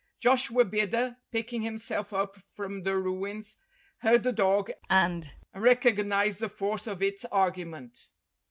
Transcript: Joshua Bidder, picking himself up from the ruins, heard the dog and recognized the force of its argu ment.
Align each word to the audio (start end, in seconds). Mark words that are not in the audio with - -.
Joshua 0.19 0.65
Bidder, 0.65 1.17
picking 1.31 1.61
himself 1.61 2.11
up 2.11 2.35
from 2.55 2.81
the 2.81 2.97
ruins, 2.97 3.55
heard 3.99 4.23
the 4.23 4.31
dog 4.33 4.71
and 4.89 5.33
recognized 5.53 6.39
the 6.39 6.49
force 6.49 6.87
of 6.87 7.03
its 7.03 7.23
argu 7.31 7.67
ment. 7.67 8.07